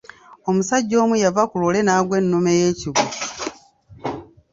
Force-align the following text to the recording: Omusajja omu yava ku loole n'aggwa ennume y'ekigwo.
Omusajja 0.49 0.95
omu 1.03 1.15
yava 1.23 1.43
ku 1.51 1.55
loole 1.61 1.79
n'aggwa 1.83 2.15
ennume 2.21 2.51
y'ekigwo. 2.61 3.05